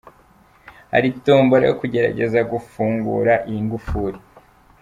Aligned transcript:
Hari 0.93 1.07
tombola 1.25 1.63
yo 1.67 1.75
kugerageza 1.81 2.39
gufungura 2.51 3.33
iyi 3.49 3.59
ngufuri. 3.65 4.17